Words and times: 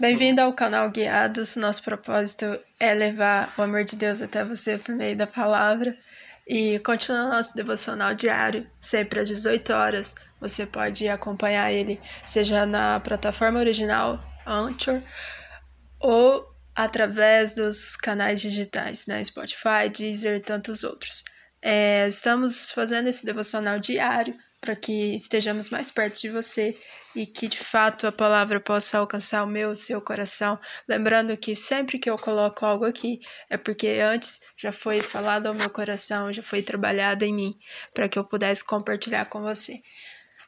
Bem-vindo 0.00 0.40
ao 0.40 0.54
canal 0.54 0.90
Guiados. 0.90 1.54
Nosso 1.56 1.82
propósito 1.82 2.58
é 2.80 2.94
levar 2.94 3.52
o 3.58 3.62
amor 3.62 3.84
de 3.84 3.96
Deus 3.96 4.22
até 4.22 4.42
você 4.42 4.78
por 4.78 4.94
meio 4.94 5.14
da 5.14 5.26
palavra. 5.26 5.94
E 6.46 6.78
continua 6.78 7.28
nosso 7.28 7.54
devocional 7.54 8.14
diário, 8.14 8.66
sempre 8.80 9.20
às 9.20 9.28
18 9.28 9.70
horas. 9.70 10.14
Você 10.40 10.64
pode 10.64 11.06
acompanhar 11.06 11.70
ele, 11.70 12.00
seja 12.24 12.64
na 12.64 12.98
plataforma 13.00 13.58
original, 13.58 14.18
Anchor, 14.46 15.02
ou 16.00 16.46
através 16.74 17.54
dos 17.54 17.94
canais 17.94 18.40
digitais, 18.40 19.06
né? 19.06 19.22
Spotify, 19.22 19.90
Deezer 19.94 20.36
e 20.36 20.40
tantos 20.40 20.82
outros. 20.82 21.22
É, 21.60 22.08
estamos 22.08 22.70
fazendo 22.70 23.08
esse 23.08 23.26
devocional 23.26 23.78
diário 23.78 24.34
para 24.60 24.74
que 24.74 25.14
estejamos 25.14 25.68
mais 25.68 25.90
perto 25.90 26.20
de 26.20 26.30
você 26.30 26.76
e 27.14 27.26
que 27.26 27.48
de 27.48 27.58
fato 27.58 28.06
a 28.06 28.12
palavra 28.12 28.60
possa 28.60 28.98
alcançar 28.98 29.44
o 29.44 29.46
meu, 29.46 29.70
o 29.70 29.74
seu 29.74 30.00
coração. 30.00 30.58
Lembrando 30.86 31.36
que 31.36 31.54
sempre 31.54 31.98
que 31.98 32.10
eu 32.10 32.18
coloco 32.18 32.66
algo 32.66 32.84
aqui 32.84 33.20
é 33.48 33.56
porque 33.56 33.86
antes 34.02 34.40
já 34.56 34.72
foi 34.72 35.00
falado 35.00 35.46
ao 35.46 35.54
meu 35.54 35.70
coração, 35.70 36.32
já 36.32 36.42
foi 36.42 36.62
trabalhado 36.62 37.24
em 37.24 37.32
mim, 37.32 37.58
para 37.94 38.08
que 38.08 38.18
eu 38.18 38.24
pudesse 38.24 38.64
compartilhar 38.64 39.26
com 39.26 39.42
você. 39.42 39.80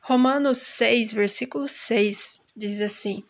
Romanos 0.02 0.58
6, 0.58 1.12
versículo 1.12 1.68
6 1.68 2.46
diz 2.56 2.80
assim: 2.80 3.22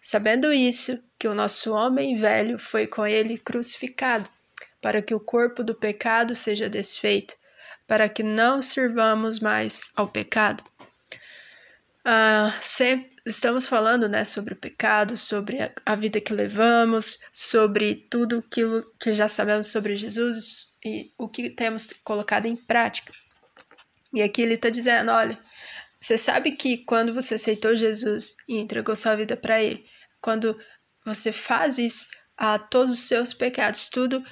Sabendo 0.00 0.52
isso, 0.52 1.02
que 1.18 1.28
o 1.28 1.34
nosso 1.34 1.72
homem 1.72 2.16
velho 2.16 2.58
foi 2.58 2.86
com 2.86 3.06
ele 3.06 3.38
crucificado, 3.38 4.28
para 4.80 5.00
que 5.00 5.14
o 5.14 5.20
corpo 5.20 5.64
do 5.64 5.74
pecado 5.74 6.34
seja 6.34 6.68
desfeito 6.68 7.34
para 7.86 8.08
que 8.08 8.22
não 8.22 8.60
sirvamos 8.60 9.38
mais 9.38 9.80
ao 9.94 10.08
pecado. 10.08 10.64
Uh, 12.06 12.52
sempre, 12.60 13.16
estamos 13.26 13.66
falando 13.66 14.08
né, 14.08 14.24
sobre 14.24 14.54
o 14.54 14.56
pecado, 14.56 15.16
sobre 15.16 15.60
a, 15.60 15.72
a, 15.84 15.96
vida 15.96 16.20
que 16.20 16.32
levamos, 16.32 17.18
sobre 17.32 18.06
tudo 18.08 18.38
aquilo 18.38 18.84
que 19.00 19.12
já 19.12 19.26
sabemos 19.26 19.66
sobre 19.68 19.96
Jesus 19.96 20.68
e 20.84 21.12
o 21.18 21.28
que 21.28 21.50
temos 21.50 21.92
colocado 22.04 22.46
em 22.46 22.54
prática. 22.54 23.12
E 24.14 24.22
aqui 24.22 24.40
ele 24.40 24.54
está 24.54 24.70
dizendo: 24.70 25.10
olha, 25.10 25.36
você 25.98 26.16
sabe 26.16 26.52
que 26.52 26.78
quando 26.84 27.12
você 27.12 27.34
aceitou 27.34 27.74
Jesus 27.74 28.36
e 28.48 28.56
entregou 28.56 28.94
sua 28.94 29.16
vida 29.16 29.36
para 29.36 29.60
Ele, 29.60 29.84
quando 30.20 30.56
você 31.04 31.32
faz 31.32 31.78
isso, 31.78 32.06
a 32.36 32.58
todos 32.58 32.92
os 32.92 33.00
seus 33.00 33.32
pecados, 33.32 33.88
tudo 33.88 34.22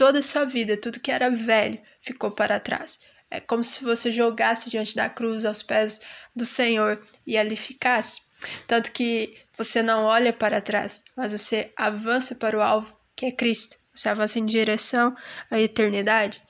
Toda 0.00 0.20
a 0.20 0.22
sua 0.22 0.46
vida, 0.46 0.78
tudo 0.78 0.98
que 0.98 1.10
era 1.10 1.28
velho, 1.28 1.78
ficou 2.00 2.30
para 2.30 2.58
trás. 2.58 3.00
É 3.30 3.38
como 3.38 3.62
se 3.62 3.84
você 3.84 4.10
jogasse 4.10 4.70
diante 4.70 4.96
da 4.96 5.10
cruz 5.10 5.44
aos 5.44 5.62
pés 5.62 6.00
do 6.34 6.46
Senhor 6.46 7.06
e 7.26 7.36
ali 7.36 7.54
ficasse. 7.54 8.22
Tanto 8.66 8.92
que 8.92 9.36
você 9.58 9.82
não 9.82 10.04
olha 10.04 10.32
para 10.32 10.62
trás, 10.62 11.04
mas 11.14 11.32
você 11.32 11.70
avança 11.76 12.34
para 12.34 12.56
o 12.56 12.62
alvo, 12.62 12.96
que 13.14 13.26
é 13.26 13.30
Cristo. 13.30 13.76
Você 13.92 14.08
avança 14.08 14.38
em 14.38 14.46
direção 14.46 15.14
à 15.50 15.60
eternidade. 15.60 16.40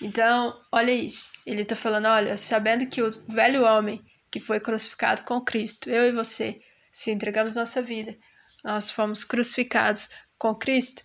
Então, 0.00 0.58
olha 0.72 0.90
isso. 0.90 1.30
Ele 1.44 1.60
está 1.60 1.76
falando: 1.76 2.06
olha, 2.06 2.38
sabendo 2.38 2.86
que 2.86 3.02
o 3.02 3.10
velho 3.28 3.64
homem 3.64 4.02
que 4.30 4.40
foi 4.40 4.58
crucificado 4.58 5.24
com 5.24 5.42
Cristo, 5.42 5.90
eu 5.90 6.08
e 6.08 6.12
você, 6.12 6.58
se 6.90 7.10
entregamos 7.10 7.54
nossa 7.54 7.82
vida, 7.82 8.16
nós 8.64 8.90
fomos 8.90 9.24
crucificados 9.24 10.08
com 10.38 10.54
Cristo. 10.54 11.04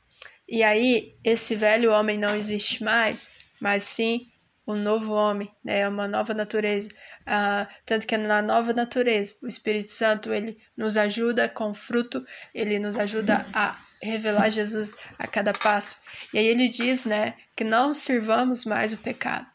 E 0.49 0.63
aí, 0.63 1.15
esse 1.23 1.55
velho 1.55 1.91
homem 1.91 2.17
não 2.17 2.35
existe 2.35 2.83
mais, 2.83 3.31
mas 3.61 3.83
sim 3.83 4.25
o 4.65 4.75
novo 4.75 5.13
homem, 5.13 5.51
né? 5.63 5.87
uma 5.87 6.07
nova 6.07 6.33
natureza. 6.33 6.89
Ah, 7.23 7.67
tanto 7.85 8.07
que 8.07 8.17
na 8.17 8.41
nova 8.41 8.73
natureza, 8.73 9.35
o 9.43 9.47
Espírito 9.47 9.89
Santo 9.89 10.33
ele 10.33 10.57
nos 10.75 10.97
ajuda 10.97 11.47
com 11.47 11.71
fruto, 11.71 12.25
ele 12.53 12.79
nos 12.79 12.97
ajuda 12.97 13.45
a 13.53 13.79
revelar 14.01 14.49
Jesus 14.49 14.97
a 15.19 15.27
cada 15.27 15.53
passo. 15.53 15.99
E 16.33 16.39
aí 16.39 16.47
ele 16.47 16.67
diz, 16.67 17.05
né, 17.05 17.35
que 17.55 17.63
não 17.63 17.93
sirvamos 17.93 18.65
mais 18.65 18.91
o 18.91 18.97
pecado. 18.97 19.45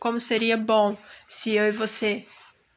Como 0.00 0.18
seria 0.18 0.56
bom 0.56 0.96
se 1.28 1.54
eu 1.54 1.68
e 1.68 1.72
você 1.72 2.26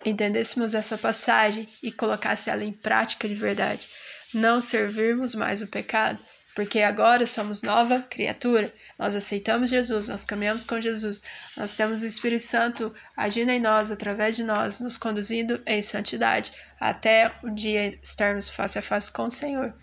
entendêssemos 0.05 0.75
essa 0.75 0.99
passagem 0.99 1.67
e 1.81 1.91
colocasse 1.91 2.51
ela 2.51 2.63
em 2.63 2.71
prática 2.71 3.27
de 3.27 3.33
verdade. 3.33 3.89
Não 4.33 4.61
servirmos 4.61 5.33
mais 5.33 5.63
o 5.63 5.67
pecado 5.67 6.23
porque 6.55 6.81
agora 6.81 7.25
somos 7.25 7.61
nova 7.61 7.99
criatura. 7.99 8.73
Nós 8.97 9.13
aceitamos 9.13 9.69
Jesus, 9.69 10.07
nós 10.07 10.23
caminhamos 10.23 10.63
com 10.63 10.79
Jesus, 10.79 11.21
nós 11.57 11.75
temos 11.75 12.01
o 12.01 12.07
Espírito 12.07 12.43
Santo 12.43 12.95
agindo 13.15 13.51
em 13.51 13.59
nós, 13.59 13.91
através 13.91 14.37
de 14.37 14.43
nós, 14.43 14.79
nos 14.79 14.95
conduzindo 14.95 15.61
em 15.65 15.81
santidade, 15.81 16.53
até 16.79 17.33
o 17.43 17.49
dia 17.49 17.99
estarmos 18.01 18.47
face 18.47 18.79
a 18.79 18.81
face 18.81 19.11
com 19.11 19.25
o 19.25 19.29
Senhor. 19.29 19.73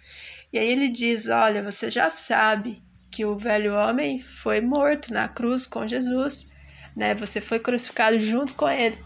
E 0.50 0.58
aí 0.58 0.66
ele 0.66 0.88
diz: 0.88 1.28
Olha, 1.28 1.62
você 1.62 1.90
já 1.90 2.08
sabe 2.08 2.82
que 3.10 3.26
o 3.26 3.36
velho 3.36 3.74
homem 3.74 4.22
foi 4.22 4.62
morto 4.62 5.12
na 5.12 5.28
cruz 5.28 5.66
com 5.66 5.86
Jesus, 5.86 6.50
né? 6.96 7.14
Você 7.16 7.38
foi 7.38 7.60
crucificado 7.60 8.18
junto 8.18 8.54
com 8.54 8.68
ele. 8.68 8.98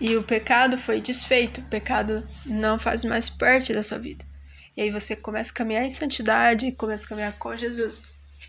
E 0.00 0.16
o 0.16 0.24
pecado 0.24 0.76
foi 0.76 1.00
desfeito, 1.00 1.60
o 1.60 1.64
pecado 1.66 2.28
não 2.44 2.76
faz 2.76 3.04
mais 3.04 3.30
parte 3.30 3.72
da 3.72 3.84
sua 3.84 3.98
vida. 3.98 4.33
E 4.76 4.82
aí 4.82 4.90
você 4.90 5.14
começa 5.14 5.52
a 5.52 5.54
caminhar 5.54 5.84
em 5.84 5.90
santidade, 5.90 6.72
começa 6.72 7.06
a 7.06 7.08
caminhar 7.08 7.32
com 7.38 7.56
Jesus. 7.56 8.02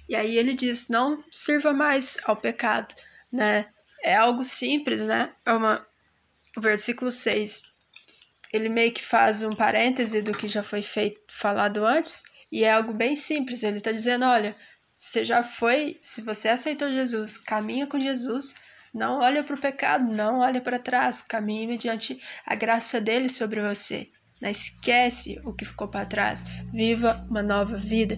E 0.10 0.16
aí 0.16 0.38
ele 0.38 0.54
diz: 0.54 0.90
não 0.90 1.24
sirva 1.32 1.74
mais 1.74 2.18
ao 2.26 2.36
pecado, 2.36 2.96
né? 3.32 3.66
É 4.04 4.16
algo 4.16 4.44
simples, 4.44 5.02
né? 5.02 5.32
É 5.46 5.54
uma. 5.54 5.86
O 6.58 6.62
versículo 6.62 7.12
6. 7.12 7.74
Ele 8.54 8.70
meio 8.70 8.92
que 8.94 9.04
faz 9.04 9.44
um 9.44 9.52
parêntese 9.52 10.22
do 10.22 10.34
que 10.34 10.48
já 10.48 10.64
foi 10.64 10.82
feito, 10.82 11.20
falado 11.28 11.86
antes, 11.86 12.24
e 12.52 12.64
é 12.64 12.72
algo 12.72 12.94
bem 12.94 13.16
simples. 13.16 13.64
Ele 13.64 13.78
está 13.78 13.92
dizendo: 13.92 14.26
olha, 14.26 14.56
você 14.96 15.26
já 15.26 15.44
foi, 15.44 15.98
se 16.00 16.22
você 16.22 16.48
aceitou 16.48 16.92
Jesus, 16.92 17.38
caminha 17.38 17.86
com 17.86 18.00
Jesus, 18.00 18.56
não 18.94 19.20
olha 19.20 19.44
para 19.44 19.56
o 19.56 19.60
pecado, 19.60 20.06
não 20.06 20.40
olha 20.40 20.62
para 20.62 20.80
trás, 20.80 21.22
caminhe 21.22 21.68
mediante 21.68 22.22
a 22.46 22.56
graça 22.56 23.02
dele 23.02 23.28
sobre 23.28 23.62
você. 23.62 24.10
Né? 24.42 24.52
Esquece 24.52 25.42
o 25.44 25.54
que 25.54 25.66
ficou 25.66 25.88
para 25.88 26.06
trás, 26.06 26.44
viva 26.74 27.26
uma 27.30 27.42
nova 27.42 27.78
vida. 27.78 28.18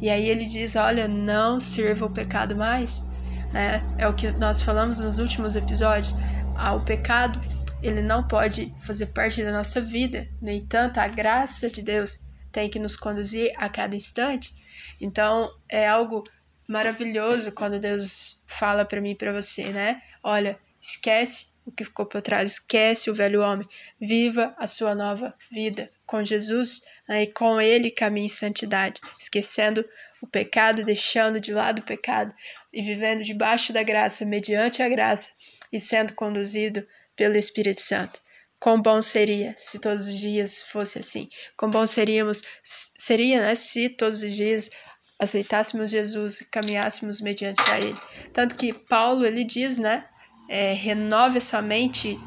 E 0.00 0.08
aí 0.08 0.28
ele 0.28 0.44
diz: 0.44 0.76
Olha, 0.76 1.06
não 1.06 1.60
sirva 1.60 2.06
o 2.06 2.10
pecado 2.10 2.56
mais. 2.56 3.06
Né? 3.52 3.82
É 3.96 4.06
o 4.06 4.14
que 4.14 4.30
nós 4.32 4.62
falamos 4.62 5.00
nos 5.00 5.18
últimos 5.18 5.56
episódios. 5.56 6.14
Ah, 6.56 6.74
o 6.74 6.84
pecado 6.84 7.40
ele 7.82 8.02
não 8.02 8.26
pode 8.26 8.74
fazer 8.80 9.06
parte 9.06 9.42
da 9.42 9.52
nossa 9.52 9.80
vida. 9.80 10.28
No 10.40 10.50
entanto, 10.50 10.98
a 10.98 11.06
graça 11.06 11.70
de 11.70 11.82
Deus 11.82 12.26
tem 12.50 12.68
que 12.68 12.78
nos 12.78 12.96
conduzir 12.96 13.52
a 13.56 13.68
cada 13.68 13.94
instante. 13.94 14.54
Então, 15.00 15.52
é 15.68 15.86
algo 15.86 16.24
maravilhoso 16.66 17.52
quando 17.52 17.78
Deus 17.78 18.44
fala 18.46 18.84
para 18.84 19.00
mim 19.00 19.10
e 19.10 19.14
para 19.14 19.32
você, 19.32 19.68
né? 19.68 20.02
Olha, 20.22 20.58
esquece 20.90 21.48
o 21.64 21.72
que 21.72 21.84
ficou 21.84 22.06
para 22.06 22.22
trás, 22.22 22.52
esquece 22.52 23.10
o 23.10 23.14
velho 23.14 23.42
homem, 23.42 23.68
viva 24.00 24.54
a 24.58 24.66
sua 24.66 24.94
nova 24.94 25.34
vida 25.50 25.90
com 26.06 26.24
Jesus 26.24 26.82
né, 27.06 27.24
e 27.24 27.26
com 27.26 27.60
Ele 27.60 27.90
caminhe 27.90 28.26
em 28.26 28.30
santidade, 28.30 29.00
esquecendo 29.18 29.84
o 30.20 30.26
pecado, 30.26 30.84
deixando 30.84 31.38
de 31.40 31.52
lado 31.52 31.80
o 31.80 31.84
pecado 31.84 32.34
e 32.72 32.82
vivendo 32.82 33.22
debaixo 33.22 33.72
da 33.72 33.82
graça, 33.82 34.24
mediante 34.24 34.82
a 34.82 34.88
graça 34.88 35.30
e 35.72 35.78
sendo 35.78 36.14
conduzido 36.14 36.86
pelo 37.14 37.36
Espírito 37.36 37.82
Santo. 37.82 38.20
Quão 38.58 38.80
bom 38.80 39.00
seria 39.00 39.54
se 39.56 39.78
todos 39.78 40.08
os 40.08 40.18
dias 40.18 40.62
fosse 40.62 40.98
assim. 40.98 41.28
Quão 41.56 41.70
bom 41.70 41.86
seríamos, 41.86 42.42
seria, 42.64 43.40
né, 43.40 43.54
se 43.54 43.88
todos 43.88 44.22
os 44.22 44.34
dias 44.34 44.70
aceitássemos 45.18 45.90
Jesus 45.90 46.40
e 46.40 46.50
caminhássemos 46.50 47.20
mediante 47.20 47.60
a 47.70 47.78
Ele. 47.78 48.00
Tanto 48.32 48.54
que 48.54 48.72
Paulo, 48.72 49.26
ele 49.26 49.44
diz, 49.44 49.78
né, 49.78 50.04
é, 50.48 50.72
renove 50.72 51.40
sua 51.40 51.60
mente, 51.60 52.18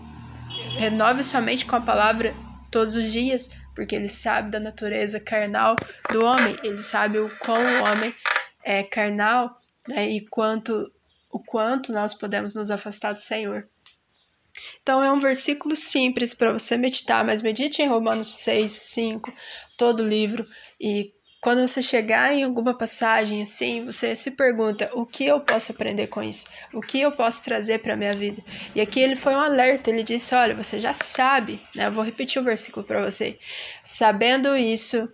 renove 0.78 1.24
sua 1.24 1.42
mente 1.42 1.66
com 1.66 1.76
a 1.76 1.82
palavra 1.82 2.36
todos 2.70 2.96
os 2.96 3.12
dias, 3.12 3.50
porque 3.76 3.96
ele 3.96 4.08
sabe 4.08 4.52
da 4.52 4.60
natureza 4.60 5.20
carnal 5.20 5.76
do 6.12 6.24
homem, 6.24 6.56
ele 6.64 6.82
sabe 6.82 7.18
o 7.18 7.30
quão 7.40 7.62
o 7.62 7.84
homem 7.84 8.14
é 8.64 8.84
carnal 8.84 9.58
né, 9.88 10.10
e 10.10 10.22
quanto, 10.22 10.92
o 11.30 11.40
quanto 11.40 11.92
nós 11.92 12.14
podemos 12.14 12.54
nos 12.54 12.70
afastar 12.70 13.14
do 13.14 13.20
Senhor. 13.20 13.68
Então 14.82 15.04
é 15.04 15.12
um 15.12 15.20
versículo 15.20 15.76
simples 15.76 16.34
para 16.34 16.52
você 16.52 16.78
meditar, 16.78 17.26
mas 17.26 17.42
medite 17.42 17.82
em 17.82 17.88
Romanos 17.88 18.28
6, 18.40 18.72
5, 18.72 19.34
todo 19.78 20.02
o 20.02 20.08
livro 20.08 20.48
e 20.80 21.14
quando 21.42 21.68
você 21.68 21.82
chegar 21.82 22.32
em 22.32 22.44
alguma 22.44 22.78
passagem 22.78 23.42
assim, 23.42 23.84
você 23.84 24.16
se 24.16 24.32
pergunta: 24.32 24.92
o 24.94 25.08
que 25.08 25.26
eu 25.26 25.42
posso 25.42 25.72
aprender 25.72 26.06
com 26.06 26.22
isso? 26.22 26.46
O 26.72 26.82
que 26.82 27.02
eu 27.02 27.12
posso 27.12 27.44
trazer 27.44 27.80
para 27.80 27.96
a 27.96 27.98
minha 27.98 28.14
vida? 28.14 28.44
E 28.76 28.80
aqui 28.80 29.00
ele 29.00 29.16
foi 29.16 29.34
um 29.34 29.40
alerta, 29.40 29.90
ele 29.90 30.04
disse: 30.04 30.36
olha, 30.36 30.56
você 30.56 30.80
já 30.80 30.94
sabe, 30.94 31.60
né? 31.76 31.88
Eu 31.88 31.92
vou 31.92 32.04
repetir 32.04 32.40
o 32.40 32.46
versículo 32.46 32.86
para 32.86 33.04
você. 33.04 33.40
Sabendo 33.84 34.56
isso, 34.56 35.12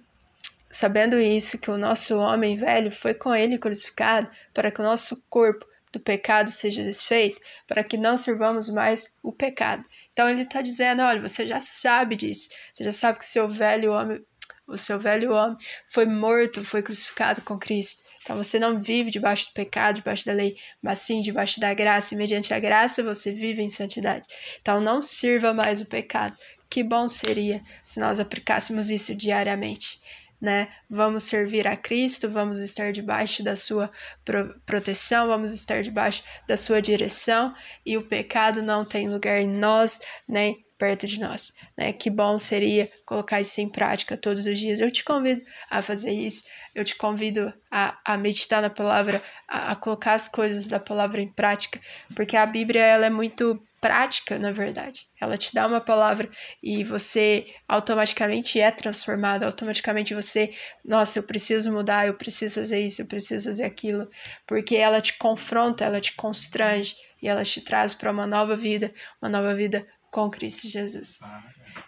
sabendo 0.70 1.18
isso, 1.18 1.58
que 1.58 1.72
o 1.72 1.78
nosso 1.78 2.18
homem 2.18 2.58
velho 2.58 2.92
foi 2.92 3.14
com 3.14 3.34
ele 3.34 3.58
crucificado, 3.58 4.30
para 4.54 4.70
que 4.70 4.82
o 4.82 4.84
nosso 4.84 5.24
corpo 5.30 5.66
do 5.94 6.00
pecado 6.00 6.52
seja 6.52 6.84
desfeito, 6.84 7.40
para 7.66 7.86
que 7.86 7.96
não 7.96 8.18
sirvamos 8.18 8.70
mais 8.70 9.16
o 9.24 9.32
pecado. 9.32 9.88
Então 10.12 10.30
ele 10.30 10.42
está 10.42 10.62
dizendo: 10.62 11.04
olha, 11.04 11.22
você 11.22 11.48
já 11.48 11.62
sabe 11.62 12.18
disso, 12.18 12.50
você 12.74 12.84
já 12.84 12.92
sabe 12.92 13.20
que 13.20 13.26
seu 13.26 13.48
velho 13.48 13.94
homem 13.94 14.22
o 14.68 14.78
seu 14.78 15.00
velho 15.00 15.34
homem 15.34 15.58
foi 15.88 16.06
morto, 16.06 16.64
foi 16.64 16.81
crucificado 16.81 17.42
com 17.42 17.58
Cristo. 17.58 18.04
Então 18.22 18.36
você 18.36 18.60
não 18.60 18.81
vive 18.81 19.10
debaixo 19.10 19.48
do 19.48 19.54
pecado, 19.54 19.96
debaixo 19.96 20.25
da 20.25 20.34
lei, 20.34 20.58
mas 20.81 21.00
sim 21.00 21.22
debaixo 21.22 21.60
da 21.60 21.74
graça, 21.74 22.14
e 22.14 22.18
mediante 22.18 22.54
a 22.54 22.60
graça 22.60 23.02
você 23.02 23.31
vive 23.31 23.62
em 23.62 23.69
santidade. 23.69 24.28
Então 24.62 24.81
não 24.81 25.02
sirva 25.02 25.54
mais 25.54 25.80
o 25.80 25.86
pecado. 25.86 26.38
Que 26.69 26.84
bom 26.84 27.08
seria 27.08 27.64
se 27.81 28.00
nós 28.00 28.19
aplicássemos 28.19 28.90
isso 28.90 29.16
diariamente 29.16 30.02
né? 30.40 30.69
Vamos 30.90 31.24
servir 31.24 31.68
a 31.68 31.75
Cristo, 31.75 32.30
vamos 32.30 32.62
estar 32.62 32.92
debaixo 32.92 33.44
da 33.44 33.56
sua 33.56 33.92
pro 34.24 34.60
proteção, 34.66 35.28
vamos 35.28 35.52
estar 35.52 35.81
debaixo 35.81 36.24
da 36.48 36.56
sua 36.56 36.81
direção 36.81 37.54
e 37.86 37.98
o 37.98 38.04
pecado 38.04 38.62
não 38.62 38.86
tem 38.86 39.10
lugar 39.10 39.40
em 39.40 39.48
nós, 39.48 40.00
nem 40.28 40.64
perto 40.78 41.08
de 41.08 41.20
nós, 41.20 41.52
né? 41.76 41.92
Que 41.92 42.10
bom 42.10 42.38
seria 42.38 42.90
colocar 43.06 43.42
isso 43.42 43.60
em 43.60 43.70
prática 43.70 44.16
todos 44.16 44.46
os 44.46 44.60
dias. 44.60 44.80
Eu 44.80 44.92
te 44.92 45.04
convido 45.04 45.42
a 45.70 45.82
fazer 45.82 46.12
isso, 46.12 46.46
eu 46.76 46.84
te 46.84 46.96
convido 46.96 47.52
a, 47.72 47.98
a 48.06 48.18
meditar 48.18 48.62
na 48.62 48.70
palavra, 48.70 49.22
a, 49.48 49.72
a 49.72 49.76
colocar 49.76 50.14
as 50.14 50.28
coisas 50.28 50.68
da 50.68 50.80
palavra 50.80 51.22
em 51.22 51.32
prática, 51.32 51.80
porque 52.16 52.38
a 52.38 52.46
Bíblia 52.46 52.82
ela 52.82 53.06
é 53.06 53.10
muito 53.10 53.60
prática, 53.82 54.38
na 54.40 54.52
verdade. 54.52 55.08
Ela 55.20 55.38
te 55.38 55.54
dá 55.54 55.68
uma 55.68 55.82
palavra 55.82 56.30
e 56.62 56.84
você 56.84 57.46
automaticamente 57.68 58.60
é 58.60 58.72
transformado, 58.72 59.44
automaticamente 59.44 60.14
você, 60.14 60.54
nossa, 60.84 61.20
eu 61.20 61.24
preciso 61.24 61.72
mudar, 61.72 62.08
eu 62.08 62.14
preciso 62.14 62.60
fazer 62.60 62.82
isso, 62.82 63.02
eu 63.02 63.08
preciso 63.08 63.50
fazer 63.50 63.64
aquilo, 63.64 64.10
porque 64.46 64.76
ela 64.76 65.02
te 65.02 65.14
confronta, 65.18 65.86
ela 65.86 66.02
te 66.02 66.14
constrange 66.14 66.96
e 67.22 67.28
ela 67.28 67.44
te 67.44 67.62
traz 67.62 67.94
para 67.94 68.12
uma 68.12 68.28
nova 68.28 68.56
vida, 68.56 68.94
uma 69.22 69.30
nova 69.30 69.54
vida 69.56 69.86
com 70.12 70.30
Cristo 70.30 70.68
Jesus. 70.68 71.19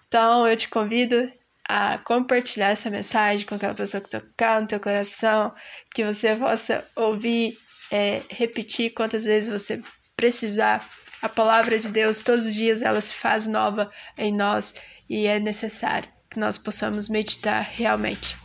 Então 0.07 0.47
eu 0.47 0.55
te 0.55 0.67
convido 0.69 1.31
a 1.67 1.99
compartilhar 1.99 2.69
essa 2.69 2.89
mensagem 2.89 3.45
com 3.45 3.55
aquela 3.55 3.75
pessoa 3.75 4.01
que 4.01 4.09
tocar 4.09 4.59
no 4.59 4.67
teu 4.67 4.79
coração, 4.79 5.53
que 5.93 6.03
você 6.03 6.35
possa 6.35 6.83
ouvir, 6.95 7.57
é, 7.91 8.23
repetir 8.29 8.91
quantas 8.93 9.23
vezes 9.23 9.49
você 9.49 9.81
precisar. 10.15 10.87
A 11.21 11.29
palavra 11.29 11.77
de 11.77 11.89
Deus, 11.89 12.23
todos 12.23 12.45
os 12.45 12.53
dias, 12.55 12.81
ela 12.81 13.01
se 13.01 13.13
faz 13.13 13.45
nova 13.45 13.91
em 14.17 14.33
nós 14.33 14.73
e 15.09 15.27
é 15.27 15.39
necessário 15.39 16.09
que 16.29 16.39
nós 16.39 16.57
possamos 16.57 17.09
meditar 17.09 17.61
realmente. 17.61 18.37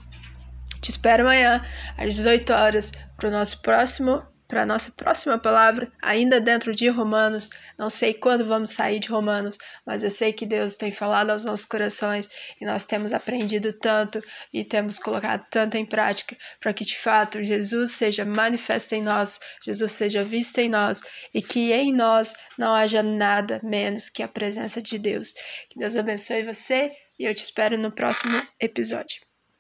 Te 0.81 0.91
espero 0.91 1.23
amanhã, 1.23 1.65
às 1.97 2.15
18 2.17 2.53
horas, 2.53 2.93
para 3.17 3.29
o 3.29 3.33
nosso 3.33 3.63
próximo 3.63 4.23
para 4.55 4.63
a 4.63 4.67
nossa 4.67 4.93
próxima 4.93 5.37
palavra, 5.37 5.91
ainda 6.01 6.41
dentro 6.41 6.73
de 6.73 6.89
Romanos. 6.89 7.51
Não 7.77 7.91
sei 7.91 8.15
quando 8.15 8.45
vamos 8.45 8.71
sair 8.71 9.01
de 9.01 9.09
Romanos, 9.09 9.59
mas 9.85 10.05
eu 10.05 10.11
sei 10.13 10.33
que 10.33 10.47
Deus 10.47 10.77
tem 10.77 10.93
falado 10.93 11.31
aos 11.31 11.45
nossos 11.45 11.67
corações 11.67 12.29
e 12.61 12.65
nós 12.65 12.87
temos 12.87 13.13
aprendido 13.13 13.73
tanto 13.73 14.23
e 14.53 14.65
temos 14.65 14.97
colocado 14.97 15.45
tanto 15.51 15.77
em 15.77 15.85
prática 15.85 16.37
para 16.61 16.73
que 16.73 16.85
de 16.85 16.97
fato 16.97 17.43
Jesus 17.43 17.91
seja 17.91 18.25
manifesto 18.25 18.95
em 18.95 19.03
nós, 19.03 19.41
Jesus 19.61 19.91
seja 19.91 20.23
visto 20.23 20.59
em 20.59 20.69
nós 20.69 21.03
e 21.35 21.43
que 21.43 21.73
em 21.73 21.93
nós 21.93 22.33
não 22.57 22.77
haja 22.77 23.03
nada 23.03 23.61
menos 23.61 24.09
que 24.09 24.23
a 24.23 24.29
presença 24.29 24.81
de 24.81 25.01
Deus. 25.01 25.35
Que 25.69 25.81
Deus 25.81 25.97
abençoe 25.97 26.45
você 26.45 26.93
e 27.19 27.25
eu 27.25 27.35
te 27.35 27.43
espero 27.43 27.77
no 27.77 27.91
próximo 27.91 28.41
episódio. 28.61 29.34